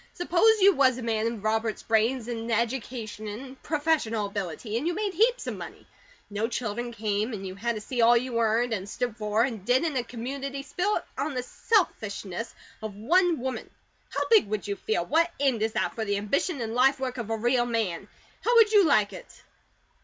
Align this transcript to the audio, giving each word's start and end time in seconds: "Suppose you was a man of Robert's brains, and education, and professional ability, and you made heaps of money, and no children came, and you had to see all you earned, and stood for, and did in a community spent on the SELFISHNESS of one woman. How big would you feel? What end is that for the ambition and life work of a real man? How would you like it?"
"Suppose 0.13 0.59
you 0.61 0.73
was 0.73 0.97
a 0.97 1.03
man 1.03 1.31
of 1.31 1.43
Robert's 1.43 1.83
brains, 1.83 2.27
and 2.27 2.51
education, 2.51 3.27
and 3.27 3.61
professional 3.61 4.25
ability, 4.25 4.75
and 4.75 4.87
you 4.87 4.95
made 4.95 5.13
heaps 5.13 5.45
of 5.45 5.55
money, 5.55 5.85
and 5.85 5.85
no 6.31 6.47
children 6.47 6.91
came, 6.91 7.33
and 7.33 7.45
you 7.45 7.53
had 7.53 7.75
to 7.75 7.81
see 7.81 8.01
all 8.01 8.17
you 8.17 8.39
earned, 8.39 8.73
and 8.73 8.89
stood 8.89 9.15
for, 9.15 9.43
and 9.43 9.63
did 9.63 9.83
in 9.83 9.95
a 9.95 10.03
community 10.03 10.63
spent 10.63 11.03
on 11.19 11.35
the 11.35 11.43
SELFISHNESS 11.43 12.55
of 12.81 12.95
one 12.95 13.39
woman. 13.39 13.69
How 14.09 14.27
big 14.31 14.47
would 14.47 14.67
you 14.67 14.75
feel? 14.75 15.05
What 15.05 15.29
end 15.39 15.61
is 15.61 15.73
that 15.73 15.93
for 15.93 16.03
the 16.03 16.17
ambition 16.17 16.61
and 16.61 16.73
life 16.73 16.99
work 16.99 17.19
of 17.19 17.29
a 17.29 17.37
real 17.37 17.67
man? 17.67 18.07
How 18.43 18.55
would 18.55 18.71
you 18.71 18.83
like 18.83 19.13
it?" 19.13 19.43